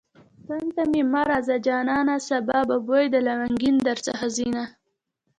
[0.45, 4.63] څنگ ته مې مه راځه جانانه سبا به بوی د لونگين درڅخه ځينه